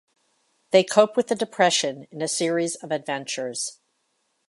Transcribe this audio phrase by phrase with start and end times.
[0.71, 3.77] They cope with the Depression in a series of adventures.